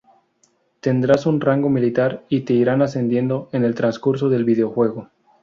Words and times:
Tendrás 0.79 1.27
un 1.27 1.39
rango 1.39 1.69
militar 1.69 2.23
y 2.27 2.41
te 2.41 2.53
irán 2.55 2.81
ascendiendo 2.81 3.49
en 3.51 3.63
el 3.63 3.75
transcurso 3.75 4.29
del 4.29 4.45
videojuego. 4.45 5.09